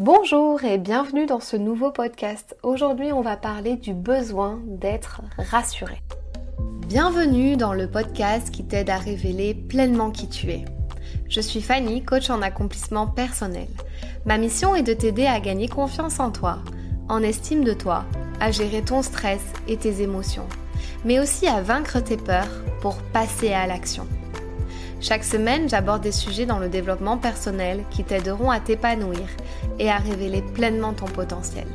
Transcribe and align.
Bonjour 0.00 0.64
et 0.64 0.78
bienvenue 0.78 1.26
dans 1.26 1.40
ce 1.40 1.58
nouveau 1.58 1.90
podcast. 1.90 2.56
Aujourd'hui, 2.62 3.12
on 3.12 3.20
va 3.20 3.36
parler 3.36 3.76
du 3.76 3.92
besoin 3.92 4.58
d'être 4.64 5.20
rassuré. 5.36 6.00
Bienvenue 6.86 7.58
dans 7.58 7.74
le 7.74 7.86
podcast 7.86 8.50
qui 8.50 8.64
t'aide 8.64 8.88
à 8.88 8.96
révéler 8.96 9.52
pleinement 9.52 10.10
qui 10.10 10.26
tu 10.26 10.48
es. 10.52 10.64
Je 11.28 11.42
suis 11.42 11.60
Fanny, 11.60 12.02
coach 12.02 12.30
en 12.30 12.40
accomplissement 12.40 13.08
personnel. 13.08 13.68
Ma 14.24 14.38
mission 14.38 14.74
est 14.74 14.82
de 14.82 14.94
t'aider 14.94 15.26
à 15.26 15.38
gagner 15.38 15.68
confiance 15.68 16.18
en 16.18 16.30
toi, 16.30 16.60
en 17.10 17.22
estime 17.22 17.62
de 17.62 17.74
toi, 17.74 18.06
à 18.40 18.50
gérer 18.50 18.80
ton 18.80 19.02
stress 19.02 19.52
et 19.68 19.76
tes 19.76 20.00
émotions, 20.00 20.48
mais 21.04 21.20
aussi 21.20 21.46
à 21.46 21.60
vaincre 21.60 22.00
tes 22.00 22.16
peurs 22.16 22.64
pour 22.80 22.96
passer 23.12 23.52
à 23.52 23.66
l'action. 23.66 24.06
Chaque 25.02 25.24
semaine, 25.24 25.66
j'aborde 25.66 26.02
des 26.02 26.12
sujets 26.12 26.44
dans 26.44 26.58
le 26.58 26.68
développement 26.68 27.16
personnel 27.16 27.84
qui 27.90 28.04
t'aideront 28.04 28.50
à 28.50 28.60
t'épanouir 28.60 29.26
et 29.78 29.90
à 29.90 29.96
révéler 29.96 30.42
pleinement 30.42 30.92
ton 30.92 31.06
potentiel. 31.06 31.66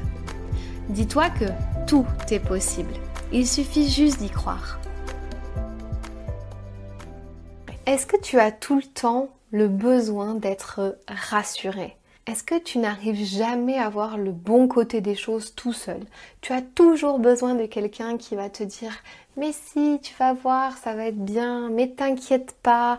Dis-toi 0.89 1.32
que 1.32 1.46
tout 1.88 2.06
est 2.29 2.39
possible. 2.39 2.93
Il 3.34 3.48
suffit 3.48 3.89
juste 3.89 4.20
d'y 4.20 4.29
croire. 4.29 4.79
Est-ce 7.88 8.06
que 8.06 8.20
tu 8.21 8.39
as 8.39 8.51
tout 8.51 8.75
le 8.75 8.84
temps 8.84 9.29
le 9.51 9.68
besoin 9.68 10.36
d'être 10.36 11.00
rassuré? 11.07 11.98
Est-ce 12.28 12.43
que 12.43 12.57
tu 12.57 12.79
n'arrives 12.79 13.24
jamais 13.24 13.78
à 13.78 13.88
voir 13.88 14.18
le 14.18 14.32
bon 14.32 14.68
côté 14.68 15.00
des 15.00 15.14
choses 15.14 15.54
tout 15.54 15.74
seul? 15.74 16.00
Tu 16.42 16.54
as 16.54 16.61
toujours 16.61 17.20
besoin 17.20 17.54
de 17.54 17.68
quelqu'un 17.68 18.18
qui 18.18 18.36
va 18.36 18.50
te 18.50 18.64
dire 18.64 19.04
mais 19.38 19.51
si, 19.51 20.00
tu 20.01 20.14
vas 20.18 20.34
voir, 20.34 20.78
ça 20.78 20.96
va 20.96 21.07
être 21.07 21.24
bien, 21.24 21.70
mais 21.70 21.89
t'inquiète 21.89 22.56
pas, 22.64 22.98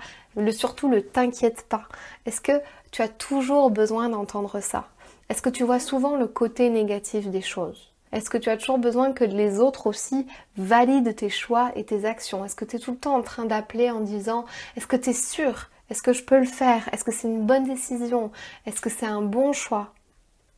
surtout 0.51 0.89
le 0.89 1.03
t'inquiète 1.03 1.65
pas. 1.69 1.89
Est-ce 2.27 2.41
que 2.41 2.61
tu 2.91 3.03
as 3.03 3.09
toujours 3.09 3.71
besoin 3.71 4.11
d'entendre 4.11 4.61
ça? 4.61 4.89
Est-ce 5.29 5.43
que 5.43 5.49
tu 5.49 5.65
vois 5.65 5.81
souvent 5.81 6.15
le 6.15 6.27
côté 6.27 6.69
négatif 6.69 7.29
des 7.29 7.41
choses? 7.41 7.91
Est-ce 8.13 8.31
que 8.31 8.39
tu 8.39 8.51
as 8.51 8.57
toujours 8.57 8.79
besoin 8.79 9.13
que 9.13 9.25
les 9.25 9.59
autres 9.59 9.87
aussi 9.87 10.27
valident 10.57 11.15
tes 11.15 11.31
choix 11.31 11.73
et 11.75 11.85
tes 11.85 12.05
actions? 12.05 12.45
Est-ce 12.45 12.55
que 12.55 12.65
tu 12.65 12.77
es 12.77 12.79
tout 12.79 12.93
le 12.93 12.99
temps 12.99 13.17
en 13.17 13.23
train 13.23 13.47
d'appeler 13.47 13.91
en 13.91 14.01
disant 14.01 14.45
Est-ce 14.77 14.87
que 14.87 14.97
tu 14.97 15.11
es 15.11 15.15
sûr 15.15 15.71
est-ce 15.91 16.03
que 16.03 16.13
je 16.13 16.25
peux 16.25 16.39
le 16.39 16.47
faire? 16.47 16.89
Est-ce 16.93 17.05
que 17.05 17.13
c'est 17.13 17.29
une 17.29 17.47
bonne 17.47 17.65
décision? 17.65 18.31
Est-ce 18.67 18.81
que 18.81 18.91
c'est 18.91 19.07
un 19.07 19.23
bon 19.23 19.53
choix? 19.53 19.93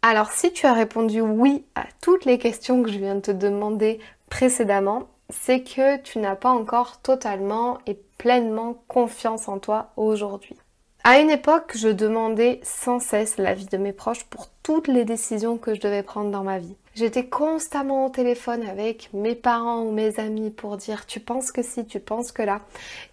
Alors 0.03 0.33
si 0.33 0.53
tu 0.53 0.67
as 0.67 0.73
répondu 0.73 1.21
oui 1.21 1.65
à 1.75 1.85
toutes 2.01 2.25
les 2.25 2.39
questions 2.39 2.83
que 2.83 2.91
je 2.91 2.99
viens 2.99 3.17
de 3.17 3.21
te 3.21 3.31
demander 3.31 3.99
précédemment, 4.31 5.09
c'est 5.31 5.63
que 5.63 5.99
tu 5.99 6.19
n'as 6.19 6.37
pas 6.37 6.51
encore 6.51 7.01
totalement 7.01 7.79
et 7.87 7.99
pleinement 8.17 8.75
confiance 8.89 9.49
en 9.49 9.59
toi 9.59 9.91
aujourd'hui. 9.97 10.57
À 11.05 11.21
une 11.21 11.31
époque, 11.31 11.73
je 11.77 11.89
demandais 11.89 12.61
sans 12.63 13.01
cesse 13.01 13.39
l'avis 13.39 13.67
de 13.67 13.77
mes 13.77 13.93
proches 13.93 14.25
pour 14.25 14.49
toutes 14.63 14.89
les 14.89 15.05
décisions 15.05 15.57
que 15.57 15.75
je 15.75 15.81
devais 15.81 16.03
prendre 16.03 16.31
dans 16.31 16.45
ma 16.45 16.59
vie. 16.59 16.77
J'étais 16.99 17.27
constamment 17.27 18.07
au 18.07 18.09
téléphone 18.09 18.67
avec 18.67 19.11
mes 19.13 19.37
parents 19.37 19.83
ou 19.83 19.93
mes 19.93 20.19
amis 20.19 20.51
pour 20.51 20.77
dire 20.77 21.07
tu 21.07 21.21
penses 21.21 21.53
que 21.53 21.63
si, 21.63 21.87
tu 21.87 22.01
penses 22.01 22.33
que 22.33 22.43
là. 22.43 22.61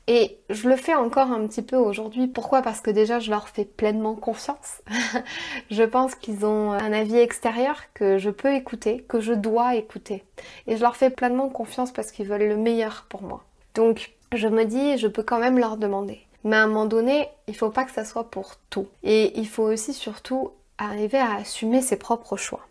Et 0.07 0.39
je 0.49 0.67
le 0.67 0.75
fais 0.75 0.95
encore 0.95 1.29
un 1.29 1.45
petit 1.45 1.61
peu 1.61 1.75
aujourd'hui. 1.75 2.25
Pourquoi? 2.25 2.63
Parce 2.63 2.81
que 2.81 2.89
déjà 2.89 3.19
je 3.19 3.29
leur 3.29 3.47
fais 3.47 3.63
pleinement 3.63 4.15
confiance. 4.15 4.81
je 5.69 5.83
pense 5.83 6.15
qu'ils 6.15 6.47
ont 6.47 6.71
un 6.71 6.93
avis 6.93 7.17
extérieur 7.17 7.79
que 7.93 8.17
je 8.17 8.31
peux 8.31 8.55
écouter, 8.55 9.05
que 9.07 9.19
je 9.19 9.33
dois 9.33 9.75
écouter. 9.75 10.23
Et 10.65 10.77
je 10.77 10.81
leur 10.81 10.95
fais 10.95 11.11
pleinement 11.11 11.49
confiance 11.49 11.91
parce 11.91 12.11
qu'ils 12.11 12.27
veulent 12.27 12.49
le 12.49 12.57
meilleur 12.57 13.05
pour 13.07 13.21
moi. 13.21 13.43
Donc 13.75 14.13
je 14.33 14.47
me 14.47 14.65
dis 14.65 14.97
je 14.97 15.05
peux 15.05 15.21
quand 15.21 15.37
même 15.37 15.59
leur 15.59 15.77
demander. 15.77 16.21
Mais 16.43 16.55
à 16.55 16.63
un 16.63 16.67
moment 16.67 16.87
donné, 16.87 17.27
il 17.47 17.55
faut 17.55 17.69
pas 17.69 17.83
que 17.83 17.91
ça 17.91 18.03
soit 18.03 18.31
pour 18.31 18.55
tout. 18.71 18.87
Et 19.03 19.39
il 19.39 19.47
faut 19.47 19.65
aussi 19.71 19.93
surtout 19.93 20.49
arriver 20.79 21.19
à 21.19 21.35
assumer 21.35 21.83
ses 21.83 21.97
propres 21.97 22.35
choix. 22.35 22.65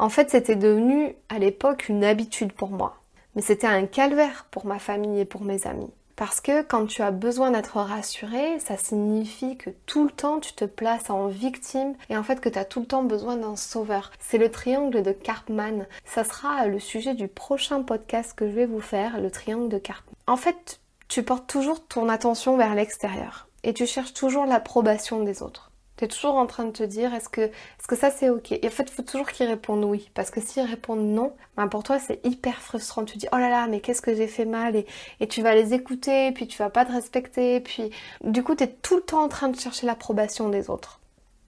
En 0.00 0.08
fait, 0.08 0.30
c'était 0.30 0.56
devenu 0.56 1.14
à 1.28 1.38
l'époque 1.38 1.90
une 1.90 2.04
habitude 2.04 2.54
pour 2.54 2.70
moi. 2.70 2.96
Mais 3.36 3.42
c'était 3.42 3.66
un 3.66 3.84
calvaire 3.84 4.46
pour 4.50 4.64
ma 4.64 4.78
famille 4.78 5.20
et 5.20 5.26
pour 5.26 5.42
mes 5.42 5.66
amis. 5.66 5.90
Parce 6.16 6.40
que 6.40 6.62
quand 6.62 6.86
tu 6.86 7.02
as 7.02 7.10
besoin 7.10 7.50
d'être 7.50 7.76
rassuré, 7.76 8.58
ça 8.60 8.78
signifie 8.78 9.58
que 9.58 9.68
tout 9.84 10.04
le 10.04 10.10
temps 10.10 10.40
tu 10.40 10.54
te 10.54 10.64
places 10.64 11.10
en 11.10 11.26
victime 11.26 11.96
et 12.08 12.16
en 12.16 12.22
fait 12.22 12.40
que 12.40 12.48
tu 12.48 12.58
as 12.58 12.64
tout 12.64 12.80
le 12.80 12.86
temps 12.86 13.02
besoin 13.02 13.36
d'un 13.36 13.56
sauveur. 13.56 14.10
C'est 14.18 14.38
le 14.38 14.50
triangle 14.50 15.02
de 15.02 15.12
Karpman. 15.12 15.86
Ça 16.06 16.24
sera 16.24 16.66
le 16.66 16.80
sujet 16.80 17.12
du 17.12 17.28
prochain 17.28 17.82
podcast 17.82 18.32
que 18.34 18.48
je 18.48 18.54
vais 18.54 18.66
vous 18.66 18.80
faire, 18.80 19.20
le 19.20 19.30
triangle 19.30 19.68
de 19.68 19.78
Karpman. 19.78 20.14
En 20.26 20.38
fait, 20.38 20.80
tu 21.08 21.22
portes 21.22 21.46
toujours 21.46 21.86
ton 21.86 22.08
attention 22.08 22.56
vers 22.56 22.74
l'extérieur 22.74 23.48
et 23.64 23.74
tu 23.74 23.86
cherches 23.86 24.14
toujours 24.14 24.46
l'approbation 24.46 25.22
des 25.22 25.42
autres. 25.42 25.69
Tu 26.00 26.06
es 26.06 26.08
toujours 26.08 26.36
en 26.36 26.46
train 26.46 26.64
de 26.64 26.70
te 26.70 26.82
dire 26.82 27.12
est-ce 27.12 27.28
que, 27.28 27.42
est 27.42 27.86
que 27.86 27.94
ça 27.94 28.10
c'est 28.10 28.30
ok? 28.30 28.52
Et 28.52 28.66
en 28.66 28.70
fait, 28.70 28.84
il 28.84 28.90
faut 28.90 29.02
toujours 29.02 29.30
qu'ils 29.30 29.46
répondent 29.46 29.84
oui. 29.84 30.10
Parce 30.14 30.30
que 30.30 30.40
s'ils 30.40 30.64
répondent 30.64 31.04
non, 31.04 31.34
ben 31.58 31.68
pour 31.68 31.82
toi 31.82 31.98
c'est 31.98 32.24
hyper 32.24 32.62
frustrant. 32.62 33.04
Tu 33.04 33.18
dis 33.18 33.26
oh 33.34 33.36
là 33.36 33.50
là, 33.50 33.66
mais 33.66 33.80
qu'est-ce 33.80 34.00
que 34.00 34.14
j'ai 34.14 34.26
fait 34.26 34.46
mal? 34.46 34.76
Et, 34.76 34.86
et, 35.20 35.28
tu 35.28 35.42
vas 35.42 35.54
les 35.54 35.74
écouter, 35.74 36.32
puis 36.32 36.46
tu 36.46 36.56
vas 36.56 36.70
pas 36.70 36.86
te 36.86 36.92
respecter, 36.92 37.60
puis 37.60 37.90
du 38.24 38.42
coup 38.42 38.54
tu 38.54 38.64
es 38.64 38.68
tout 38.68 38.96
le 38.96 39.02
temps 39.02 39.22
en 39.22 39.28
train 39.28 39.50
de 39.50 39.60
chercher 39.60 39.84
l'approbation 39.84 40.48
des 40.48 40.70
autres. 40.70 41.00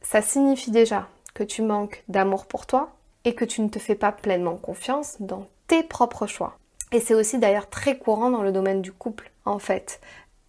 Ça 0.02 0.20
signifie 0.20 0.70
déjà 0.70 1.08
que 1.32 1.44
tu 1.44 1.62
manques 1.62 2.04
d'amour 2.08 2.44
pour 2.44 2.66
toi 2.66 2.90
et 3.24 3.34
que 3.34 3.46
tu 3.46 3.62
ne 3.62 3.68
te 3.70 3.78
fais 3.78 3.94
pas 3.94 4.12
pleinement 4.12 4.56
confiance 4.56 5.16
dans 5.18 5.46
tes 5.66 5.82
propres 5.82 6.26
choix. 6.26 6.58
Et 6.92 7.00
c'est 7.00 7.14
aussi 7.14 7.38
d'ailleurs 7.38 7.70
très 7.70 7.96
courant 7.96 8.28
dans 8.28 8.42
le 8.42 8.52
domaine 8.52 8.82
du 8.82 8.92
couple, 8.92 9.30
en 9.46 9.58
fait. 9.58 9.98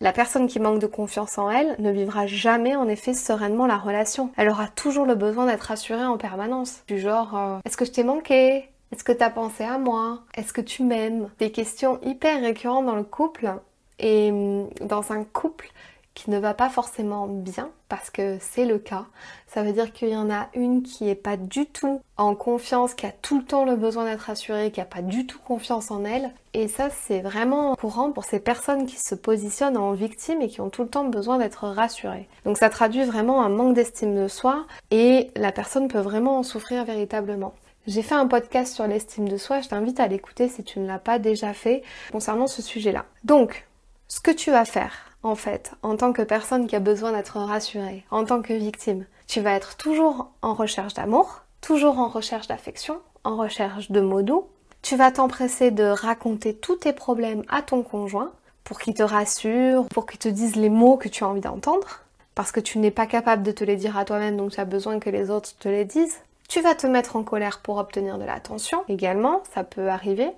La 0.04 0.12
personne 0.12 0.48
qui 0.48 0.60
manque 0.60 0.80
de 0.80 0.86
confiance 0.86 1.38
en 1.38 1.50
elle 1.50 1.78
ne 1.80 1.90
vivra 1.90 2.28
jamais 2.28 2.76
en 2.76 2.90
effet 2.90 3.14
sereinement 3.14 3.68
la 3.68 3.78
relation. 3.78 4.32
Elle 4.36 4.50
aura 4.50 4.68
toujours 4.68 5.06
le 5.06 5.16
besoin 5.16 5.46
d'être 5.46 5.62
rassurée 5.62 6.04
en 6.04 6.18
permanence. 6.18 6.84
Du 6.90 7.00
genre 7.00 7.38
euh, 7.38 7.60
est-ce 7.64 7.78
que 7.78 7.86
je 7.86 7.92
t'ai 7.92 8.04
manqué? 8.04 8.70
Est-ce 8.92 9.06
que 9.06 9.14
t'as 9.14 9.30
pensé 9.30 9.64
à 9.64 9.78
moi? 9.78 10.20
Est-ce 10.36 10.52
que 10.52 10.60
tu 10.60 10.84
m'aimes? 10.84 11.30
Des 11.40 11.54
questions 11.54 12.02
hyper 12.04 12.42
récurrentes 12.42 12.86
dans 12.86 12.98
le 12.98 13.04
couple. 13.04 13.54
Et 13.98 14.30
hum, 14.30 14.68
dans 14.82 15.14
un 15.14 15.24
couple, 15.24 15.72
qui 16.14 16.30
ne 16.30 16.40
va 16.40 16.54
pas 16.54 16.70
forcément 16.70 17.28
bien, 17.28 17.70
parce 17.90 18.10
que 18.10 18.38
c'est 18.40 18.66
le 18.66 18.78
cas. 18.78 19.06
Ça 19.48 19.64
veut 19.64 19.74
dire 19.74 19.92
qu'il 19.92 20.10
y 20.10 20.16
en 20.16 20.30
a 20.30 20.48
une 20.54 20.84
qui 20.84 21.10
est 21.10 21.16
pas 21.16 21.38
du 21.38 21.66
tout 21.66 22.02
en 22.18 22.36
confiance, 22.36 22.94
qui 22.94 23.06
a 23.06 23.12
tout 23.12 23.40
le 23.40 23.46
temps 23.46 23.66
le 23.66 23.76
besoin 23.76 24.06
d'être 24.06 24.30
assurée, 24.30 24.72
qui 24.72 24.82
a 24.82 24.86
pas 24.86 25.02
du 25.02 25.26
tout 25.26 25.40
confiance 25.40 25.92
en 25.92 26.06
elle. 26.06 26.32
Et 26.54 26.68
ça, 26.68 26.90
c'est 26.90 27.22
vraiment 27.22 27.76
courant 27.76 28.12
pour 28.12 28.26
ces 28.26 28.40
personnes 28.40 28.86
qui 28.86 29.00
se 29.00 29.16
positionnent 29.16 29.78
en 29.78 29.94
victime 29.94 30.42
et 30.42 30.48
qui 30.48 30.62
ont 30.62 30.70
tout 30.70 30.84
le 30.84 30.90
temps 30.90 31.06
besoin 31.06 31.40
d'être 31.40 31.68
rassurées. 31.68 32.28
Donc 32.46 32.58
ça 32.58 32.70
traduit 32.70 33.04
vraiment 33.04 33.44
un 33.44 33.50
manque 33.50 33.74
d'estime 33.74 34.16
de 34.16 34.28
soi 34.28 34.66
et 34.92 35.32
la 35.36 35.52
personne 35.52 35.88
peut 35.88 36.00
vraiment 36.00 36.38
en 36.38 36.44
souffrir 36.44 36.86
véritablement. 36.86 37.54
J'ai 37.86 38.02
fait 38.02 38.16
un 38.16 38.28
podcast 38.28 38.74
sur 38.74 38.88
l'estime 38.88 39.28
de 39.28 39.36
soi, 39.36 39.60
je 39.60 39.68
t'invite 39.68 40.00
à 40.00 40.08
l'écouter 40.08 40.48
si 40.48 40.64
tu 40.64 40.80
ne 40.80 40.88
l'as 40.88 41.00
pas 41.00 41.20
déjà 41.20 41.54
fait 41.54 41.84
concernant 42.14 42.48
ce 42.48 42.62
sujet-là. 42.62 43.04
Donc, 43.26 43.68
ce 44.08 44.22
que 44.22 44.32
tu 44.32 44.52
vas 44.52 44.64
faire, 44.64 45.13
en 45.24 45.36
fait, 45.36 45.72
en 45.82 45.96
tant 45.96 46.14
que 46.14 46.22
personne 46.22 46.68
qui 46.68 46.76
a 46.76 46.80
besoin 46.80 47.14
d'être 47.14 47.38
rassurée, 47.38 48.06
en 48.12 48.26
tant 48.26 48.42
que 48.42 48.54
victime. 48.54 49.06
Tu 49.28 49.40
vas 49.40 49.54
être 49.54 49.78
toujours 49.78 50.30
en 50.42 50.54
recherche 50.54 50.94
d'amour, 50.94 51.44
toujours 51.62 51.98
en 51.98 52.10
recherche 52.10 52.48
d'affection, 52.48 53.00
en 53.24 53.38
recherche 53.38 53.90
de 53.90 54.02
mots 54.02 54.22
doux. 54.22 54.48
Tu 54.82 54.98
vas 54.98 55.12
t'empresser 55.12 55.72
de 55.72 55.86
raconter 55.86 56.54
tous 56.54 56.76
tes 56.76 56.94
problèmes 56.94 57.44
à 57.48 57.62
ton 57.62 57.84
conjoint 57.84 58.32
pour 58.66 58.80
qu'il 58.80 58.94
te 58.94 59.04
rassure, 59.04 59.86
pour 59.88 60.06
qu'il 60.06 60.20
te 60.20 60.28
dise 60.28 60.56
les 60.56 60.70
mots 60.70 60.98
que 60.98 61.10
tu 61.10 61.24
as 61.24 61.28
envie 61.28 61.42
d'entendre, 61.42 62.02
parce 62.36 62.52
que 62.52 62.60
tu 62.60 62.80
n'es 62.80 62.92
pas 62.92 63.06
capable 63.06 63.44
de 63.44 63.52
te 63.52 63.64
les 63.64 63.78
dire 63.78 63.98
à 63.98 64.06
toi-même, 64.06 64.38
donc 64.38 64.52
tu 64.52 64.60
as 64.60 64.66
besoin 64.66 65.00
que 65.00 65.10
les 65.10 65.30
autres 65.30 65.56
te 65.58 65.70
les 65.70 65.86
disent. 65.86 66.20
Tu 66.50 66.62
vas 66.62 66.76
te 66.76 66.86
mettre 66.86 67.16
en 67.16 67.24
colère 67.24 67.60
pour 67.60 67.78
obtenir 67.78 68.18
de 68.18 68.26
l'attention 68.26 68.84
également, 68.90 69.42
ça 69.54 69.64
peut 69.64 69.88
arriver 69.88 70.30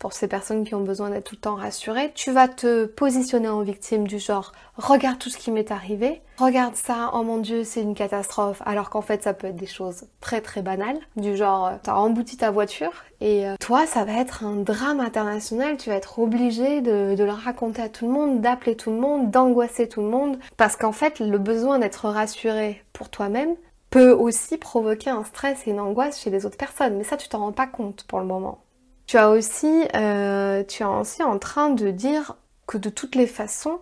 pour 0.00 0.14
ces 0.14 0.26
personnes 0.26 0.64
qui 0.64 0.74
ont 0.74 0.80
besoin 0.80 1.10
d'être 1.10 1.24
tout 1.24 1.36
le 1.36 1.42
temps 1.42 1.54
rassurées, 1.54 2.10
tu 2.14 2.32
vas 2.32 2.48
te 2.48 2.86
positionner 2.86 3.48
en 3.48 3.60
victime 3.60 4.08
du 4.08 4.18
genre 4.18 4.52
regarde 4.76 5.18
tout 5.18 5.28
ce 5.28 5.36
qui 5.36 5.50
m'est 5.50 5.70
arrivé, 5.70 6.22
regarde 6.38 6.74
ça, 6.74 7.10
oh 7.12 7.22
mon 7.22 7.36
dieu 7.36 7.64
c'est 7.64 7.82
une 7.82 7.94
catastrophe, 7.94 8.62
alors 8.64 8.88
qu'en 8.88 9.02
fait 9.02 9.22
ça 9.22 9.34
peut 9.34 9.48
être 9.48 9.56
des 9.56 9.66
choses 9.66 10.06
très 10.20 10.40
très 10.40 10.62
banales, 10.62 10.98
du 11.16 11.36
genre 11.36 11.66
euh, 11.66 11.76
t'as 11.82 11.94
embouti 11.94 12.38
ta 12.38 12.50
voiture 12.50 12.92
et 13.20 13.46
euh, 13.46 13.56
toi 13.60 13.86
ça 13.86 14.04
va 14.04 14.14
être 14.14 14.42
un 14.42 14.56
drame 14.56 15.00
international, 15.00 15.76
tu 15.76 15.90
vas 15.90 15.96
être 15.96 16.18
obligé 16.18 16.80
de, 16.80 17.14
de 17.14 17.24
le 17.24 17.32
raconter 17.32 17.82
à 17.82 17.90
tout 17.90 18.06
le 18.06 18.12
monde, 18.12 18.40
d'appeler 18.40 18.76
tout 18.76 18.90
le 18.90 18.96
monde, 18.96 19.30
d'angoisser 19.30 19.86
tout 19.86 20.00
le 20.00 20.08
monde, 20.08 20.38
parce 20.56 20.76
qu'en 20.76 20.92
fait 20.92 21.20
le 21.20 21.38
besoin 21.38 21.78
d'être 21.78 22.08
rassuré 22.08 22.82
pour 22.94 23.10
toi-même 23.10 23.54
peut 23.90 24.12
aussi 24.12 24.56
provoquer 24.56 25.10
un 25.10 25.24
stress 25.24 25.66
et 25.66 25.72
une 25.72 25.80
angoisse 25.80 26.18
chez 26.18 26.30
les 26.30 26.46
autres 26.46 26.56
personnes, 26.56 26.96
mais 26.96 27.04
ça 27.04 27.18
tu 27.18 27.28
t'en 27.28 27.40
rends 27.40 27.52
pas 27.52 27.66
compte 27.66 28.04
pour 28.04 28.20
le 28.20 28.24
moment. 28.24 28.60
Tu 29.10 29.18
as 29.18 29.28
aussi, 29.30 29.88
euh, 29.96 30.62
tu 30.62 30.84
es 30.84 30.86
aussi 30.86 31.24
en 31.24 31.40
train 31.40 31.70
de 31.70 31.90
dire 31.90 32.36
que 32.68 32.78
de 32.78 32.90
toutes 32.90 33.16
les 33.16 33.26
façons, 33.26 33.80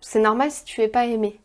c'est 0.00 0.20
normal 0.20 0.52
si 0.52 0.62
tu 0.62 0.82
es 0.82 0.86
pas 0.86 1.06
aimé. 1.06 1.40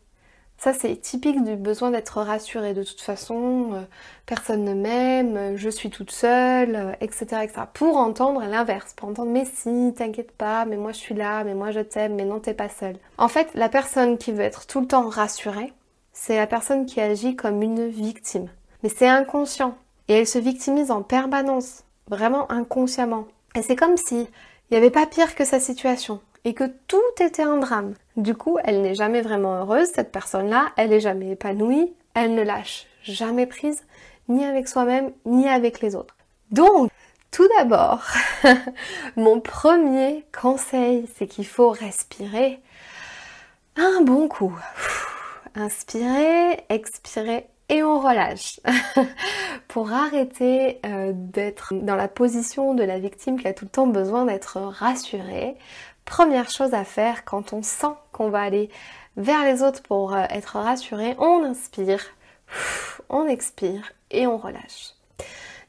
Ça, 0.59 0.71
c'est 0.71 0.95
typique 0.97 1.43
du 1.43 1.55
besoin 1.55 1.89
d'être 1.89 2.21
rassuré. 2.21 2.75
De 2.75 2.83
toute 2.83 3.01
façon, 3.01 3.71
euh, 3.73 3.81
personne 4.27 4.63
ne 4.63 4.75
m'aime, 4.75 5.57
je 5.57 5.67
suis 5.67 5.89
toute 5.89 6.11
seule, 6.11 6.95
etc., 7.01 7.25
euh, 7.31 7.41
etc. 7.41 7.61
Pour 7.73 7.97
entendre 7.97 8.41
l'inverse, 8.41 8.93
pour 8.93 9.09
entendre 9.09 9.31
mais 9.31 9.45
si, 9.45 9.95
t'inquiète 9.97 10.33
pas, 10.33 10.65
mais 10.65 10.77
moi 10.77 10.91
je 10.91 10.99
suis 10.99 11.15
là, 11.15 11.43
mais 11.43 11.55
moi 11.55 11.71
je 11.71 11.79
t'aime, 11.79 12.13
mais 12.13 12.25
non, 12.25 12.39
t'es 12.39 12.53
pas 12.53 12.69
seule. 12.69 12.97
En 13.17 13.29
fait, 13.29 13.47
la 13.55 13.67
personne 13.67 14.19
qui 14.19 14.31
veut 14.31 14.41
être 14.41 14.67
tout 14.67 14.79
le 14.79 14.85
temps 14.85 15.09
rassurée, 15.09 15.73
c'est 16.13 16.37
la 16.37 16.45
personne 16.45 16.85
qui 16.85 17.01
agit 17.01 17.35
comme 17.35 17.63
une 17.63 17.87
victime. 17.87 18.49
Mais 18.83 18.89
c'est 18.89 19.07
inconscient. 19.07 19.75
Et 20.07 20.19
elle 20.19 20.27
se 20.27 20.37
victimise 20.37 20.91
en 20.91 21.01
permanence, 21.01 21.83
vraiment 22.09 22.51
inconsciemment. 22.51 23.27
Et 23.55 23.61
c'est 23.61 23.75
comme 23.75 23.97
si 23.97 24.27
il 24.69 24.71
n'y 24.71 24.77
avait 24.77 24.89
pas 24.89 25.05
pire 25.05 25.35
que 25.35 25.45
sa 25.45 25.59
situation 25.59 26.21
et 26.45 26.53
que 26.53 26.71
tout 26.87 27.01
était 27.19 27.43
un 27.43 27.57
drame. 27.57 27.93
Du 28.17 28.35
coup, 28.35 28.57
elle 28.63 28.81
n'est 28.81 28.95
jamais 28.95 29.21
vraiment 29.21 29.55
heureuse, 29.55 29.89
cette 29.93 30.11
personne-là, 30.11 30.71
elle 30.77 30.89
n'est 30.89 30.99
jamais 30.99 31.31
épanouie, 31.31 31.93
elle 32.13 32.35
ne 32.35 32.43
lâche 32.43 32.87
jamais 33.03 33.45
prise, 33.45 33.83
ni 34.29 34.45
avec 34.45 34.67
soi-même, 34.67 35.11
ni 35.25 35.47
avec 35.47 35.81
les 35.81 35.95
autres. 35.95 36.15
Donc, 36.51 36.89
tout 37.31 37.47
d'abord, 37.57 38.03
mon 39.15 39.39
premier 39.39 40.25
conseil, 40.37 41.07
c'est 41.15 41.27
qu'il 41.27 41.47
faut 41.47 41.69
respirer 41.69 42.59
un 43.75 44.01
bon 44.01 44.27
coup. 44.27 44.57
Inspirer, 45.55 46.63
expirer 46.69 47.47
et 47.71 47.83
on 47.83 47.99
relâche 47.99 48.59
pour 49.69 49.93
arrêter 49.93 50.79
euh, 50.85 51.13
d'être 51.15 51.73
dans 51.73 51.95
la 51.95 52.09
position 52.09 52.75
de 52.75 52.83
la 52.83 52.99
victime 52.99 53.39
qui 53.39 53.47
a 53.47 53.53
tout 53.53 53.65
le 53.65 53.71
temps 53.71 53.87
besoin 53.87 54.25
d'être 54.25 54.59
rassurée. 54.59 55.55
Première 56.03 56.49
chose 56.49 56.73
à 56.73 56.83
faire 56.83 57.23
quand 57.23 57.53
on 57.53 57.63
sent 57.63 57.95
qu'on 58.11 58.29
va 58.29 58.41
aller 58.41 58.69
vers 59.15 59.45
les 59.45 59.63
autres 59.63 59.81
pour 59.81 60.13
euh, 60.13 60.25
être 60.29 60.59
rassuré, 60.59 61.15
on 61.17 61.45
inspire, 61.45 62.03
on 63.09 63.25
expire 63.25 63.93
et 64.11 64.27
on 64.27 64.37
relâche. 64.37 64.95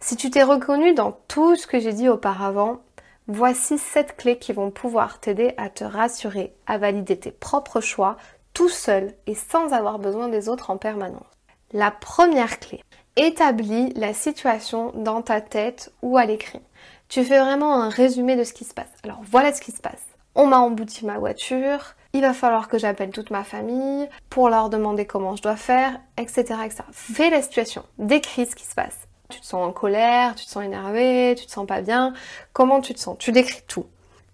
Si 0.01 0.17
tu 0.17 0.29
t'es 0.29 0.43
reconnu 0.43 0.95
dans 0.95 1.13
tout 1.29 1.55
ce 1.55 1.69
que 1.69 1.79
j'ai 1.79 1.93
dit 1.93 2.09
auparavant, 2.09 2.81
voici 3.29 3.79
sept 3.79 4.17
clés 4.17 4.41
qui 4.41 4.53
vont 4.53 4.73
pouvoir 4.73 5.21
t'aider 5.21 5.55
à 5.57 5.71
te 5.71 5.85
rassurer, 5.85 6.53
à 6.67 6.79
valider 6.79 7.17
tes 7.17 7.31
propres 7.31 7.81
choix 7.81 8.17
tout 8.55 8.69
seul 8.69 9.15
et 9.29 9.37
sans 9.37 9.73
avoir 9.73 10.01
besoin 10.01 10.29
des 10.29 10.49
autres 10.49 10.71
en 10.71 10.77
permanence. 10.77 11.32
La 11.75 11.91
première 11.91 12.61
clé, 12.61 12.83
établis 13.17 13.95
la 13.95 14.13
situation 14.13 14.93
dans 14.95 15.23
ta 15.23 15.41
tête 15.41 15.91
ou 16.03 16.19
à 16.19 16.27
l'écrit. 16.27 16.61
Tu 17.09 17.25
fais 17.25 17.39
vraiment 17.39 17.73
un 17.81 17.89
résumé 17.89 18.37
de 18.37 18.45
ce 18.45 18.53
qui 18.53 18.65
se 18.65 18.75
passe. 18.75 18.91
Alors 19.05 19.21
voilà 19.31 19.55
ce 19.55 19.63
qui 19.63 19.73
se 19.73 19.81
passe. 19.81 20.05
On 20.35 20.47
m'a 20.47 20.59
embouti 20.59 21.07
ma 21.07 21.17
voiture, 21.17 21.95
il 22.13 22.21
va 22.21 22.35
falloir 22.35 22.69
que 22.69 22.77
j'appelle 22.77 23.09
toute 23.09 23.31
ma 23.31 23.43
famille 23.43 24.07
pour 24.29 24.51
leur 24.51 24.69
demander 24.69 25.07
comment 25.07 25.35
je 25.35 25.41
dois 25.41 25.57
faire, 25.57 25.99
etc. 26.19 26.43
etc. 26.63 26.83
Fais 26.93 27.31
la 27.31 27.41
situation, 27.41 27.85
décris 27.99 28.45
ce 28.45 28.55
qui 28.55 28.67
se 28.67 28.75
passe. 28.75 29.09
Tu 29.31 29.41
te 29.41 29.47
sens 29.47 29.67
en 29.67 29.73
colère, 29.73 30.35
tu 30.35 30.45
te 30.45 30.51
sens 30.51 30.65
énervé, 30.65 31.35
tu 31.39 31.47
te 31.47 31.53
sens 31.53 31.67
pas 31.67 31.81
bien, 31.81 32.13
comment 32.53 32.83
tu 32.83 32.93
te 32.93 33.01
sens? 33.01 33.17
Tu 33.19 33.33
décris 33.33 33.63
tout. 33.67 33.87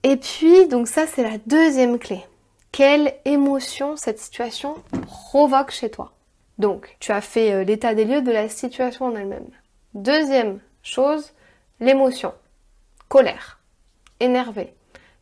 Et 0.02 0.17
puis, 0.17 0.67
donc 0.67 0.88
ça 0.88 1.06
c'est 1.06 1.23
la 1.23 1.38
deuxième 1.46 2.00
clé. 2.00 2.25
Quelle 2.73 3.14
émotion 3.25 3.96
cette 3.96 4.19
situation 4.19 4.75
provoque 5.06 5.70
chez 5.70 5.88
toi? 5.88 6.12
Donc, 6.58 6.96
tu 6.99 7.12
as 7.12 7.20
fait 7.20 7.52
euh, 7.52 7.64
l'état 7.64 7.94
des 7.94 8.05
lieux 8.05 8.22
de 8.22 8.32
la 8.32 8.49
situation 8.49 9.06
en 9.06 9.14
elle-même. 9.14 9.49
Deuxième 9.94 10.60
chose, 10.82 11.32
l'émotion. 11.78 12.34
Colère, 13.08 13.60
énervé, 14.20 14.75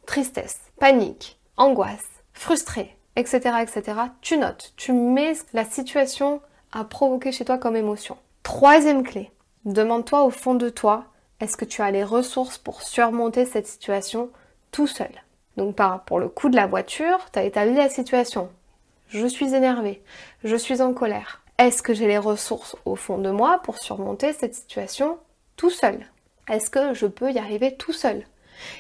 tristesse, 0.07 0.61
panique, 0.81 1.39
angoisse, 1.57 2.09
frustré, 2.33 2.97
etc., 3.17 3.59
etc. 3.61 3.83
Tu 4.23 4.39
notes, 4.39 4.73
tu 4.77 4.93
mets 4.93 5.35
la 5.53 5.65
situation 5.65 6.41
à 6.73 6.85
provoquer 6.85 7.33
chez 7.33 7.45
toi 7.45 7.59
comme 7.59 7.77
émotion. 7.77 8.17
Troisième 8.43 9.03
clé, 9.03 9.31
demande-toi 9.65 10.25
au 10.25 10.31
fond 10.31 10.55
de 10.55 10.69
toi, 10.69 11.05
est-ce 11.41 11.57
que 11.57 11.65
tu 11.67 11.83
as 11.83 11.91
les 11.91 12.05
ressources 12.05 12.59
pour 12.59 12.83
surmonter 12.83 13.45
cette 13.45 13.67
situation 13.67 14.31
tout 14.73 14.87
seul? 14.87 15.11
Donc 15.57 15.77
par, 15.77 16.05
pour 16.05 16.19
le 16.19 16.29
coup 16.29 16.49
de 16.49 16.57
la 16.57 16.67
voiture, 16.67 17.19
tu 17.33 17.39
as 17.39 17.45
établi 17.45 17.75
la 17.75 17.89
situation 17.89 18.49
je 19.09 19.27
suis 19.27 19.55
énervée, 19.55 20.03
je 20.45 20.57
suis 20.57 20.83
en 20.83 20.93
colère. 20.93 21.43
Est-ce 21.59 21.83
que 21.83 21.95
j'ai 21.95 22.07
les 22.07 22.19
ressources 22.19 22.77
au 22.85 22.97
fond 22.97 23.19
de 23.19 23.31
moi 23.31 23.61
pour 23.63 23.79
surmonter 23.79 24.33
cette 24.33 24.55
situation 24.55 25.19
tout 25.57 25.71
seul? 25.71 26.07
Est-ce 26.51 26.71
que 26.71 26.95
je 26.95 27.07
peux 27.07 27.33
y 27.33 27.39
arriver 27.39 27.77
tout 27.77 27.93
seul? 27.93 28.25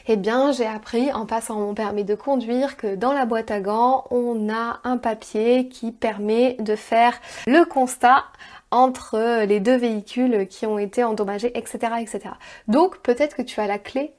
Eh 0.06 0.16
bien, 0.16 0.52
j'ai 0.52 0.66
appris 0.66 1.12
en 1.12 1.26
passant 1.26 1.56
mon 1.56 1.74
permis 1.74 2.04
de 2.04 2.14
conduire 2.14 2.76
que 2.76 2.94
dans 2.94 3.12
la 3.12 3.26
boîte 3.26 3.50
à 3.50 3.60
gants, 3.60 4.04
on 4.10 4.48
a 4.52 4.80
un 4.84 4.96
papier 4.98 5.68
qui 5.68 5.92
permet 5.92 6.56
de 6.60 6.76
faire 6.76 7.18
le 7.46 7.64
constat 7.64 8.24
entre 8.70 9.44
les 9.44 9.60
deux 9.60 9.76
véhicules 9.76 10.46
qui 10.48 10.66
ont 10.66 10.78
été 10.78 11.04
endommagés, 11.04 11.56
etc., 11.56 11.94
etc. 12.00 12.20
Donc, 12.68 12.98
peut-être 12.98 13.36
que 13.36 13.42
tu 13.42 13.60
as 13.60 13.66
la 13.66 13.78
clé 13.78 14.12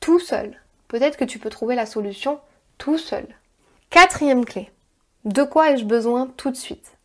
tout 0.00 0.20
seul. 0.20 0.60
Peut-être 0.88 1.16
que 1.16 1.24
tu 1.24 1.38
peux 1.38 1.50
trouver 1.50 1.74
la 1.74 1.86
solution 1.86 2.40
tout 2.76 2.98
seul. 2.98 3.26
Quatrième 3.90 4.44
clé. 4.44 4.70
De 5.28 5.42
quoi 5.42 5.72
ai-je 5.72 5.84
besoin 5.84 6.26
tout 6.38 6.50
de 6.50 6.56
suite? 6.56 6.96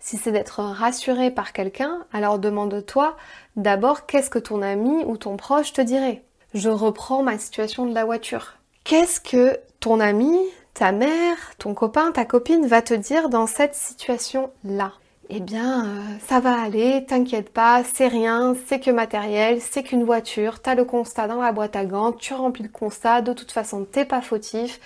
Si 0.00 0.18
c'est 0.18 0.32
d'être 0.32 0.60
rassuré 0.60 1.30
par 1.30 1.54
quelqu'un, 1.54 2.04
alors 2.12 2.38
demande-toi 2.38 3.16
d'abord 3.56 4.04
qu'est-ce 4.04 4.28
que 4.28 4.38
ton 4.38 4.60
ami 4.60 5.02
ou 5.06 5.16
ton 5.16 5.38
proche 5.38 5.72
te 5.72 5.80
dirait. 5.80 6.22
Je 6.52 6.68
reprends 6.68 7.22
ma 7.22 7.38
situation 7.38 7.86
de 7.86 7.94
la 7.94 8.04
voiture. 8.04 8.56
Qu'est-ce 8.84 9.18
que 9.18 9.58
ton 9.80 9.98
ami, 9.98 10.38
ta 10.74 10.92
mère, 10.92 11.38
ton 11.56 11.72
copain, 11.72 12.12
ta 12.12 12.26
copine 12.26 12.66
va 12.66 12.82
te 12.82 12.92
dire 12.92 13.30
dans 13.30 13.46
cette 13.46 13.74
situation-là? 13.74 14.92
Eh 15.30 15.40
bien, 15.40 15.86
euh, 15.86 16.02
ça 16.26 16.38
va 16.38 16.60
aller, 16.60 17.06
t'inquiète 17.06 17.50
pas, 17.50 17.82
c'est 17.84 18.08
rien, 18.08 18.54
c'est 18.66 18.80
que 18.80 18.90
matériel, 18.90 19.62
c'est 19.62 19.84
qu'une 19.84 20.04
voiture, 20.04 20.60
t'as 20.60 20.74
le 20.74 20.84
constat 20.84 21.28
dans 21.28 21.40
la 21.40 21.52
boîte 21.52 21.76
à 21.76 21.86
gants, 21.86 22.12
tu 22.12 22.34
remplis 22.34 22.64
le 22.64 22.68
constat, 22.68 23.22
de 23.22 23.32
toute 23.32 23.52
façon 23.52 23.86
t'es 23.90 24.04
pas 24.04 24.20
fautif, 24.20 24.80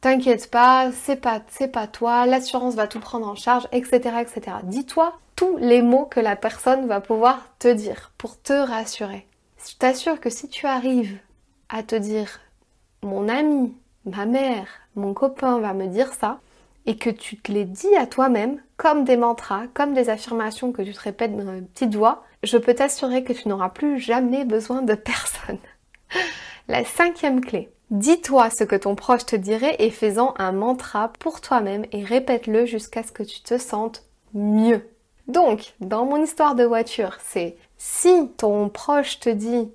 T'inquiète 0.00 0.50
pas, 0.50 0.90
c'est 0.92 1.16
pas, 1.16 1.42
c'est 1.50 1.68
pas 1.68 1.86
toi, 1.86 2.24
l'assurance 2.24 2.74
va 2.74 2.86
tout 2.86 3.00
prendre 3.00 3.28
en 3.28 3.34
charge, 3.34 3.68
etc., 3.70 4.16
etc. 4.20 4.56
Dis-toi 4.62 5.18
tous 5.36 5.58
les 5.58 5.82
mots 5.82 6.06
que 6.06 6.20
la 6.20 6.36
personne 6.36 6.86
va 6.86 7.00
pouvoir 7.00 7.48
te 7.58 7.68
dire 7.68 8.12
pour 8.16 8.40
te 8.40 8.52
rassurer. 8.52 9.26
Je 9.68 9.76
t'assure 9.76 10.18
que 10.20 10.30
si 10.30 10.48
tu 10.48 10.66
arrives 10.66 11.18
à 11.68 11.82
te 11.82 11.96
dire 11.96 12.40
mon 13.02 13.28
ami, 13.28 13.74
ma 14.06 14.24
mère, 14.24 14.66
mon 14.96 15.12
copain 15.12 15.60
va 15.60 15.74
me 15.74 15.86
dire 15.86 16.12
ça, 16.14 16.40
et 16.86 16.96
que 16.96 17.10
tu 17.10 17.36
te 17.36 17.52
les 17.52 17.64
dis 17.64 17.94
à 17.96 18.06
toi-même, 18.06 18.60
comme 18.76 19.04
des 19.04 19.16
mantras, 19.16 19.66
comme 19.74 19.92
des 19.92 20.08
affirmations 20.08 20.72
que 20.72 20.82
tu 20.82 20.92
te 20.92 21.00
répètes 21.00 21.36
dans 21.36 21.52
une 21.52 21.66
petite 21.66 21.94
voix, 21.94 22.24
je 22.42 22.56
peux 22.56 22.74
t'assurer 22.74 23.22
que 23.22 23.34
tu 23.34 23.48
n'auras 23.48 23.68
plus 23.68 23.98
jamais 23.98 24.44
besoin 24.44 24.80
de 24.80 24.94
personne. 24.94 25.58
La 26.68 26.84
cinquième 26.84 27.42
clé, 27.42 27.70
Dis-toi 27.90 28.50
ce 28.50 28.62
que 28.62 28.76
ton 28.76 28.94
proche 28.94 29.26
te 29.26 29.36
dirait 29.36 29.76
et 29.80 29.90
fais-en 29.90 30.34
un 30.38 30.52
mantra 30.52 31.12
pour 31.18 31.40
toi-même 31.40 31.84
et 31.90 32.04
répète-le 32.04 32.64
jusqu'à 32.64 33.02
ce 33.02 33.10
que 33.10 33.24
tu 33.24 33.40
te 33.40 33.58
sentes 33.58 34.04
mieux. 34.32 34.88
Donc, 35.26 35.74
dans 35.80 36.04
mon 36.04 36.22
histoire 36.22 36.54
de 36.54 36.64
voiture, 36.64 37.18
c'est 37.24 37.56
si 37.78 38.28
ton 38.36 38.68
proche 38.68 39.20
te 39.20 39.30
dit 39.30 39.70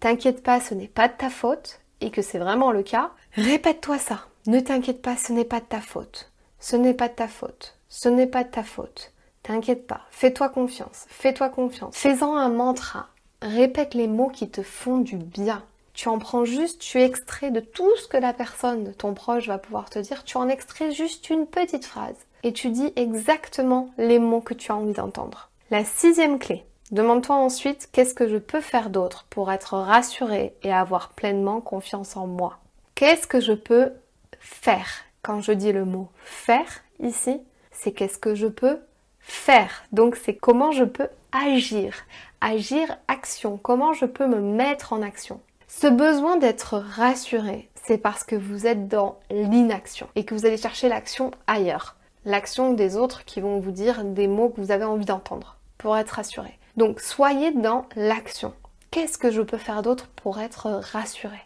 T'inquiète 0.00 0.42
pas, 0.42 0.60
ce 0.60 0.74
n'est 0.74 0.88
pas 0.88 1.08
de 1.08 1.14
ta 1.18 1.28
faute, 1.28 1.80
et 2.00 2.10
que 2.10 2.22
c'est 2.22 2.38
vraiment 2.38 2.70
le 2.70 2.82
cas, 2.82 3.10
répète-toi 3.34 3.98
ça. 3.98 4.20
Ne 4.46 4.60
t'inquiète 4.60 5.02
pas, 5.02 5.16
ce 5.16 5.32
n'est 5.32 5.44
pas 5.44 5.60
de 5.60 5.66
ta 5.66 5.80
faute. 5.80 6.30
Ce 6.60 6.76
n'est 6.76 6.94
pas 6.94 7.08
de 7.08 7.14
ta 7.14 7.28
faute. 7.28 7.76
Ce 7.88 8.08
n'est 8.08 8.26
pas 8.26 8.44
de 8.44 8.50
ta 8.50 8.62
faute. 8.62 9.12
T'inquiète 9.42 9.86
pas. 9.86 10.02
Fais-toi 10.10 10.48
confiance. 10.48 11.04
Fais-toi 11.08 11.48
confiance. 11.48 11.96
Fais-en 11.96 12.36
un 12.36 12.48
mantra. 12.48 13.08
Répète 13.42 13.94
les 13.94 14.08
mots 14.08 14.30
qui 14.30 14.48
te 14.48 14.62
font 14.62 14.98
du 14.98 15.16
bien. 15.16 15.62
Tu 15.98 16.08
en 16.08 16.20
prends 16.20 16.44
juste, 16.44 16.80
tu 16.80 17.02
extrais 17.02 17.50
de 17.50 17.58
tout 17.58 17.90
ce 17.96 18.06
que 18.06 18.16
la 18.16 18.32
personne, 18.32 18.94
ton 18.94 19.14
proche, 19.14 19.48
va 19.48 19.58
pouvoir 19.58 19.90
te 19.90 19.98
dire, 19.98 20.22
tu 20.22 20.36
en 20.36 20.48
extrais 20.48 20.92
juste 20.92 21.28
une 21.28 21.44
petite 21.44 21.84
phrase. 21.84 22.14
Et 22.44 22.52
tu 22.52 22.70
dis 22.70 22.92
exactement 22.94 23.90
les 23.98 24.20
mots 24.20 24.40
que 24.40 24.54
tu 24.54 24.70
as 24.70 24.76
envie 24.76 24.92
d'entendre. 24.92 25.50
La 25.72 25.84
sixième 25.84 26.38
clé. 26.38 26.64
Demande-toi 26.92 27.34
ensuite 27.34 27.88
qu'est-ce 27.90 28.14
que 28.14 28.28
je 28.28 28.36
peux 28.36 28.60
faire 28.60 28.90
d'autre 28.90 29.26
pour 29.28 29.50
être 29.50 29.74
rassurée 29.76 30.54
et 30.62 30.72
avoir 30.72 31.08
pleinement 31.14 31.60
confiance 31.60 32.16
en 32.16 32.28
moi? 32.28 32.58
Qu'est-ce 32.94 33.26
que 33.26 33.40
je 33.40 33.54
peux 33.54 33.90
faire? 34.38 34.88
Quand 35.22 35.40
je 35.40 35.50
dis 35.50 35.72
le 35.72 35.84
mot 35.84 36.10
faire 36.22 36.84
ici, 37.00 37.40
c'est 37.72 37.90
qu'est-ce 37.90 38.18
que 38.18 38.36
je 38.36 38.46
peux 38.46 38.78
faire? 39.18 39.82
Donc 39.90 40.14
c'est 40.14 40.36
comment 40.36 40.70
je 40.70 40.84
peux 40.84 41.08
agir. 41.32 41.96
Agir, 42.40 42.98
action. 43.08 43.58
Comment 43.58 43.94
je 43.94 44.04
peux 44.04 44.28
me 44.28 44.38
mettre 44.38 44.92
en 44.92 45.02
action? 45.02 45.40
Ce 45.70 45.86
besoin 45.86 46.38
d'être 46.38 46.78
rassuré, 46.78 47.68
c'est 47.84 47.98
parce 47.98 48.24
que 48.24 48.34
vous 48.34 48.66
êtes 48.66 48.88
dans 48.88 49.20
l'inaction 49.30 50.08
et 50.16 50.24
que 50.24 50.34
vous 50.34 50.46
allez 50.46 50.56
chercher 50.56 50.88
l'action 50.88 51.30
ailleurs. 51.46 51.96
L'action 52.24 52.72
des 52.72 52.96
autres 52.96 53.26
qui 53.26 53.42
vont 53.42 53.60
vous 53.60 53.70
dire 53.70 54.02
des 54.02 54.28
mots 54.28 54.48
que 54.48 54.62
vous 54.62 54.70
avez 54.70 54.84
envie 54.84 55.04
d'entendre 55.04 55.58
pour 55.76 55.96
être 55.98 56.12
rassuré. 56.12 56.58
Donc 56.78 57.00
soyez 57.00 57.52
dans 57.52 57.84
l'action. 57.96 58.54
Qu'est-ce 58.90 59.18
que 59.18 59.30
je 59.30 59.42
peux 59.42 59.58
faire 59.58 59.82
d'autre 59.82 60.08
pour 60.16 60.40
être 60.40 60.68
rassuré? 60.90 61.38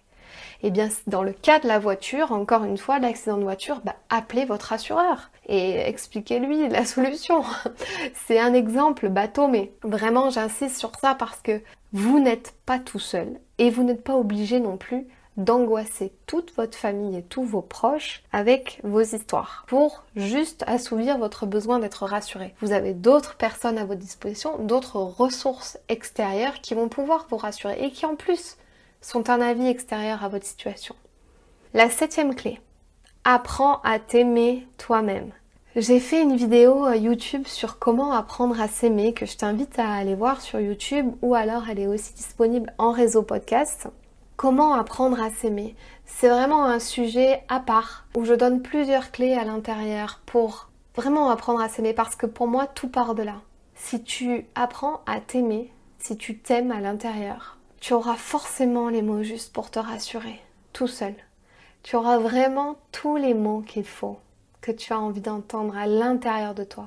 Eh 0.63 0.71
bien, 0.71 0.89
dans 1.09 1.23
le 1.23 1.33
cas 1.33 1.59
de 1.59 1.67
la 1.67 1.79
voiture, 1.79 2.33
encore 2.33 2.65
une 2.65 2.79
fois, 2.79 2.99
l'accident 2.99 3.37
de 3.37 3.43
voiture, 3.43 3.81
bah, 3.85 3.97
appelez 4.11 4.45
votre 4.45 4.73
assureur 4.73 5.31
et 5.47 5.81
expliquez-lui 5.81 6.69
la 6.69 6.85
solution. 6.87 7.43
C'est 8.27 8.39
un 8.39 8.55
exemple 8.55 9.09
bateau, 9.09 9.49
mais 9.49 9.73
vraiment 9.83 10.31
j'insiste 10.31 10.79
sur 10.79 10.93
ça 11.01 11.15
parce 11.15 11.41
que 11.41 11.61
vous 11.93 12.21
n'êtes 12.21 12.55
pas 12.65 12.79
tout 12.79 13.01
seul 13.01 13.41
et 13.59 13.71
vous 13.71 13.83
n'êtes 13.83 14.05
pas 14.05 14.17
obligé 14.17 14.61
non 14.61 14.77
plus 14.77 15.07
d'angoisser 15.37 16.13
toute 16.27 16.55
votre 16.57 16.77
famille 16.77 17.17
et 17.17 17.23
tous 17.23 17.43
vos 17.43 17.63
proches 17.63 18.23
avec 18.33 18.81
vos 18.85 19.01
histoires 19.01 19.65
pour 19.67 20.05
juste 20.15 20.63
assouvir 20.67 21.17
votre 21.17 21.47
besoin 21.47 21.79
d'être 21.79 22.05
rassuré. 22.05 22.55
Vous 22.61 22.73
avez 22.73 22.93
d'autres 22.93 23.37
personnes 23.37 23.79
à 23.79 23.85
votre 23.87 24.01
disposition, 24.01 24.59
d'autres 24.59 25.01
ressources 25.01 25.79
extérieures 25.89 26.61
qui 26.61 26.75
vont 26.75 26.89
pouvoir 26.89 27.27
vous 27.31 27.39
rassurer 27.39 27.83
et 27.83 27.91
qui 27.91 28.05
en 28.05 28.15
plus 28.15 28.59
sont 29.03 29.29
un 29.29 29.43
avis 29.43 29.67
extérieur 29.67 30.25
à 30.25 30.29
votre 30.29 30.47
situation. 30.47 30.95
La 31.75 31.91
septième 31.91 32.35
clé, 32.35 32.61
apprends 33.25 33.81
à 33.83 33.99
t'aimer 33.99 34.67
toi-même. 34.79 35.33
J'ai 35.75 36.01
fait 36.01 36.21
une 36.21 36.37
vidéo 36.37 36.87
euh, 36.87 36.97
YouTube 36.97 37.47
sur 37.47 37.79
comment 37.79 38.13
apprendre 38.13 38.61
à 38.61 38.69
s'aimer 38.69 39.15
que 39.15 39.25
je 39.25 39.39
t'invite 39.39 39.79
à 39.79 39.91
aller 39.91 40.15
voir 40.15 40.43
sur 40.43 40.61
YouTube 40.61 41.11
ou 41.23 41.35
alors 41.35 41.63
elle 41.71 41.79
est 41.79 41.87
aussi 41.87 42.13
disponible 42.13 42.75
en 42.77 42.93
réseau 42.93 43.23
podcast. 43.23 43.89
Comment 44.37 44.75
apprendre 44.75 45.23
à 45.23 45.31
s'aimer 45.31 45.75
C'est 46.05 46.29
vraiment 46.29 46.67
un 46.67 46.79
sujet 46.79 47.43
à 47.49 47.59
part 47.59 48.07
où 48.15 48.27
je 48.27 48.35
donne 48.35 48.61
plusieurs 48.61 49.13
clés 49.13 49.35
à 49.35 49.45
l'intérieur 49.45 50.21
pour 50.27 50.69
vraiment 50.95 51.31
apprendre 51.31 51.63
à 51.63 51.71
s'aimer 51.71 51.95
parce 51.95 52.17
que 52.17 52.27
pour 52.27 52.49
moi 52.49 52.67
tout 52.67 52.89
part 52.89 53.15
de 53.15 53.23
là. 53.23 53.37
Si 53.75 54.03
tu 54.03 54.47
apprends 54.55 55.01
à 55.07 55.21
t'aimer, 55.21 55.73
si 55.99 56.19
tu 56.19 56.39
t'aimes 56.39 56.71
à 56.71 56.81
l'intérieur, 56.81 57.57
tu 57.83 57.95
auras 57.95 58.15
forcément 58.15 58.89
les 58.91 59.03
mots 59.03 59.25
justes 59.25 59.53
pour 59.53 59.69
te 59.69 59.81
rassurer, 59.81 60.41
tout 60.73 60.87
seul. 60.87 61.17
Tu 61.83 61.97
auras 61.97 62.17
vraiment 62.19 62.77
tous 62.93 63.17
les 63.17 63.35
mots 63.35 63.63
qu'il 63.63 63.85
faut, 63.85 64.21
que 64.61 64.71
tu 64.71 64.93
as 64.93 65.01
envie 65.01 65.21
d'entendre 65.21 65.77
à 65.77 65.89
l'intérieur 65.89 66.55
de 66.55 66.63
toi. 66.63 66.87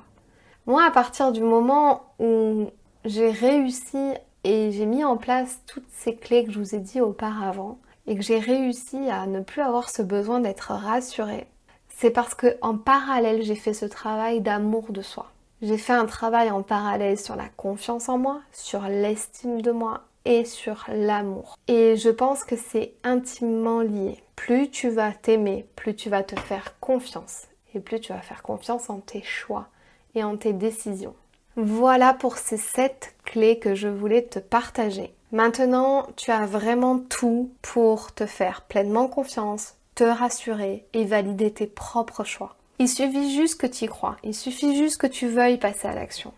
Moi, 0.67 0.85
à 0.85 0.91
partir 0.91 1.33
du 1.33 1.41
moment 1.41 2.03
où 2.19 2.69
j'ai 3.03 3.29
réussi 3.29 4.13
et 4.45 4.71
j'ai 4.71 4.85
mis 4.85 5.03
en 5.03 5.17
place 5.17 5.59
toutes 5.67 5.89
ces 5.91 6.15
clés 6.15 6.45
que 6.45 6.53
je 6.53 6.59
vous 6.59 6.75
ai 6.75 6.79
dit 6.79 7.01
auparavant 7.01 7.77
et 8.07 8.15
que 8.15 8.23
j'ai 8.23 8.39
réussi 8.39 9.09
à 9.09 9.27
ne 9.27 9.41
plus 9.41 9.61
avoir 9.61 9.89
ce 9.89 10.01
besoin 10.01 10.39
d'être 10.39 10.71
rassurée, 10.71 11.49
c'est 11.89 12.09
parce 12.09 12.35
que 12.35 12.55
en 12.61 12.77
parallèle, 12.77 13.41
j'ai 13.41 13.55
fait 13.55 13.73
ce 13.73 13.85
travail 13.85 14.39
d'amour 14.39 14.93
de 14.93 15.01
soi. 15.01 15.25
J'ai 15.61 15.77
fait 15.77 15.91
un 15.91 16.05
travail 16.05 16.51
en 16.51 16.63
parallèle 16.63 17.19
sur 17.19 17.35
la 17.35 17.49
confiance 17.49 18.07
en 18.07 18.17
moi, 18.17 18.39
sur 18.53 18.83
l'estime 18.83 19.61
de 19.61 19.71
moi 19.71 20.05
sur 20.43 20.85
l'amour. 20.89 21.57
Et 21.67 21.95
je 21.95 22.09
pense 22.09 22.43
que 22.43 22.55
c'est 22.55 22.93
intimement 23.03 23.81
lié. 23.81 24.21
Plus 24.35 24.69
tu 24.69 24.89
vas 24.89 25.11
t'aimer, 25.11 25.65
plus 25.75 25.95
tu 25.95 26.09
vas 26.09 26.23
te 26.23 26.39
faire 26.39 26.79
confiance 26.79 27.43
et 27.73 27.79
plus 27.79 27.99
tu 27.99 28.11
vas 28.11 28.21
faire 28.21 28.43
confiance 28.43 28.89
en 28.89 28.99
tes 28.99 29.21
choix 29.21 29.67
et 30.15 30.23
en 30.23 30.35
tes 30.37 30.53
décisions. 30.53 31.15
Voilà 31.55 32.13
pour 32.13 32.37
ces 32.37 32.57
7 32.57 33.15
clés 33.23 33.59
que 33.59 33.75
je 33.75 33.87
voulais 33.87 34.23
te 34.23 34.39
partager. 34.39 35.13
Maintenant, 35.31 36.07
tu 36.15 36.31
as 36.31 36.45
vraiment 36.45 36.99
tout 36.99 37.51
pour 37.61 38.13
te 38.13 38.25
faire 38.25 38.61
pleinement 38.63 39.07
confiance, 39.07 39.75
te 39.95 40.03
rassurer 40.03 40.85
et 40.93 41.05
valider 41.05 41.51
tes 41.51 41.67
propres 41.67 42.23
choix. 42.23 42.55
Il 42.79 42.89
suffit 42.89 43.33
juste 43.33 43.59
que 43.59 43.67
tu 43.67 43.85
y 43.85 43.87
crois, 43.87 44.17
il 44.23 44.35
suffit 44.35 44.75
juste 44.75 44.97
que 44.97 45.07
tu 45.07 45.27
veuilles 45.27 45.57
passer 45.57 45.87
à 45.87 45.93
l'action. 45.93 46.33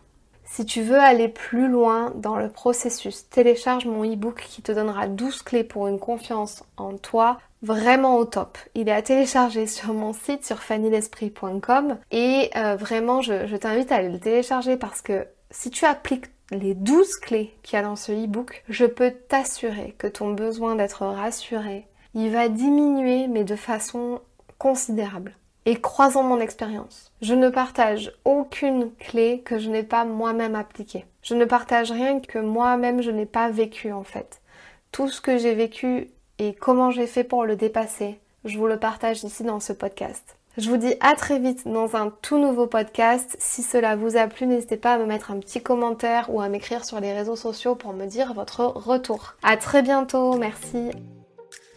Si 0.49 0.65
tu 0.65 0.81
veux 0.81 0.99
aller 0.99 1.27
plus 1.27 1.67
loin 1.67 2.11
dans 2.15 2.37
le 2.37 2.49
processus, 2.49 3.29
télécharge 3.29 3.85
mon 3.85 4.03
e-book 4.03 4.43
qui 4.47 4.61
te 4.61 4.71
donnera 4.71 5.07
12 5.07 5.43
clés 5.43 5.63
pour 5.63 5.87
une 5.87 5.99
confiance 5.99 6.63
en 6.77 6.97
toi 6.97 7.37
vraiment 7.61 8.17
au 8.17 8.25
top. 8.25 8.57
Il 8.73 8.87
est 8.89 8.93
à 8.93 9.01
télécharger 9.01 9.67
sur 9.67 9.93
mon 9.93 10.13
site 10.13 10.45
sur 10.45 10.59
fannylesprit.com 10.59 11.97
et 12.11 12.49
euh, 12.55 12.75
vraiment 12.75 13.21
je, 13.21 13.55
t'invite 13.57 13.91
à 13.91 13.97
aller 13.97 14.09
le 14.09 14.19
télécharger 14.19 14.77
parce 14.77 15.01
que 15.01 15.27
si 15.51 15.69
tu 15.69 15.85
appliques 15.85 16.27
les 16.51 16.73
12 16.73 17.17
clés 17.17 17.53
qu'il 17.61 17.75
y 17.75 17.79
a 17.79 17.83
dans 17.83 17.97
ce 17.97 18.11
e-book, 18.13 18.63
je 18.69 18.85
peux 18.85 19.11
t'assurer 19.11 19.95
que 19.97 20.07
ton 20.07 20.31
besoin 20.31 20.75
d'être 20.75 21.05
rassuré, 21.05 21.87
il 22.13 22.31
va 22.31 22.47
diminuer 22.47 23.27
mais 23.27 23.43
de 23.43 23.55
façon 23.55 24.21
considérable. 24.57 25.35
Et 25.69 25.75
croisant 25.81 26.23
mon 26.23 26.39
expérience, 26.39 27.11
je 27.21 27.33
ne 27.33 27.49
partage 27.49 28.13
aucune 28.23 28.89
clé 28.99 29.41
que 29.43 29.59
je 29.59 29.69
n'ai 29.69 29.83
pas 29.83 30.05
moi-même 30.05 30.55
appliquée. 30.55 31.05
Je 31.21 31.35
ne 31.35 31.43
partage 31.43 31.91
rien 31.91 32.21
que 32.21 32.39
moi-même 32.39 33.01
je 33.01 33.11
n'ai 33.11 33.25
pas 33.25 33.49
vécu 33.49 33.91
en 33.91 34.03
fait. 34.03 34.39
Tout 34.93 35.09
ce 35.09 35.19
que 35.19 35.37
j'ai 35.37 35.55
vécu 35.55 36.07
et 36.39 36.53
comment 36.53 36.89
j'ai 36.89 37.05
fait 37.05 37.25
pour 37.25 37.43
le 37.43 37.57
dépasser, 37.57 38.17
je 38.45 38.57
vous 38.57 38.67
le 38.67 38.79
partage 38.79 39.25
ici 39.25 39.43
dans 39.43 39.59
ce 39.59 39.73
podcast. 39.73 40.37
Je 40.57 40.69
vous 40.69 40.77
dis 40.77 40.95
à 41.01 41.15
très 41.15 41.37
vite 41.37 41.67
dans 41.67 41.97
un 41.97 42.13
tout 42.21 42.37
nouveau 42.37 42.67
podcast. 42.67 43.35
Si 43.37 43.61
cela 43.61 43.97
vous 43.97 44.15
a 44.15 44.27
plu, 44.27 44.47
n'hésitez 44.47 44.77
pas 44.77 44.93
à 44.93 44.97
me 44.97 45.05
mettre 45.05 45.31
un 45.31 45.39
petit 45.39 45.61
commentaire 45.61 46.33
ou 46.33 46.39
à 46.39 46.47
m'écrire 46.47 46.85
sur 46.85 47.01
les 47.01 47.11
réseaux 47.11 47.35
sociaux 47.35 47.75
pour 47.75 47.91
me 47.91 48.05
dire 48.05 48.33
votre 48.33 48.61
retour. 48.61 49.35
À 49.43 49.57
très 49.57 49.81
bientôt, 49.81 50.37
merci. 50.37 50.91